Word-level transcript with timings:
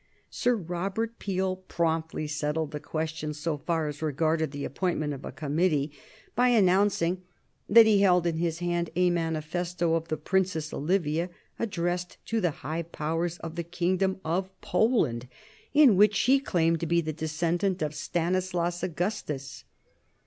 Sir 0.31 0.55
Robert 0.55 1.19
Peel 1.19 1.55
promptly 1.57 2.25
settled 2.25 2.71
the 2.71 2.79
question, 2.79 3.35
so 3.35 3.55
far 3.59 3.87
as 3.87 4.01
regarded 4.01 4.49
the 4.49 4.65
appointment 4.65 5.13
of 5.13 5.23
a 5.23 5.31
committee, 5.31 5.91
by 6.33 6.47
announcing 6.47 7.21
that 7.69 7.85
he 7.85 8.01
held 8.01 8.25
in 8.25 8.37
his 8.37 8.57
hand 8.57 8.89
a 8.95 9.11
manifesto 9.11 9.93
of 9.93 10.07
the 10.07 10.17
Princess 10.17 10.73
Olivia, 10.73 11.29
addressed 11.59 12.17
to 12.25 12.41
the 12.41 12.49
high 12.65 12.81
powers 12.81 13.37
of 13.43 13.53
the 13.53 13.63
kingdom 13.63 14.19
of 14.25 14.49
Poland, 14.59 15.27
in 15.71 15.95
which 15.95 16.15
she 16.15 16.39
claimed 16.39 16.79
to 16.79 16.87
be 16.87 17.01
the 17.01 17.13
descendant 17.13 17.83
of 17.83 17.93
Stanislaus 17.93 18.81
Augustus. 18.81 19.65